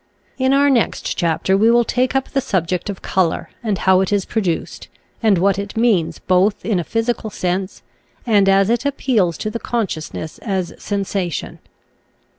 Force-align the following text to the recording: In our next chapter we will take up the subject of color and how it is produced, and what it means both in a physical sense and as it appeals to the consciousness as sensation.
In 0.39 0.51
our 0.51 0.71
next 0.71 1.15
chapter 1.15 1.55
we 1.55 1.69
will 1.69 1.83
take 1.85 2.15
up 2.15 2.29
the 2.29 2.41
subject 2.41 2.89
of 2.89 3.03
color 3.03 3.51
and 3.61 3.77
how 3.77 4.01
it 4.01 4.11
is 4.11 4.25
produced, 4.25 4.87
and 5.21 5.37
what 5.37 5.59
it 5.59 5.77
means 5.77 6.17
both 6.17 6.65
in 6.65 6.79
a 6.79 6.83
physical 6.83 7.29
sense 7.29 7.83
and 8.25 8.49
as 8.49 8.71
it 8.71 8.83
appeals 8.83 9.37
to 9.37 9.51
the 9.51 9.59
consciousness 9.59 10.39
as 10.39 10.73
sensation. 10.79 11.59